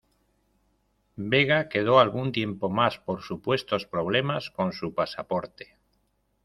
[1.31, 5.77] Vega quedó algún tiempo más por supuestos problemas con su pasaporte.